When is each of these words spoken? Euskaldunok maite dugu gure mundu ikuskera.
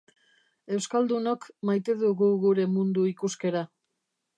Euskaldunok 0.77 1.47
maite 1.71 1.97
dugu 2.03 2.33
gure 2.49 2.69
mundu 2.77 3.09
ikuskera. 3.15 3.69